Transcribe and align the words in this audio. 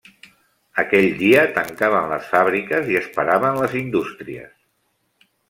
Aquell 0.83 1.09
dia 1.19 1.43
tancaven 1.57 2.07
les 2.13 2.25
fàbriques 2.31 2.91
i 2.95 2.99
es 3.01 3.11
paraven 3.19 3.61
les 3.61 3.77
indústries. 3.83 4.59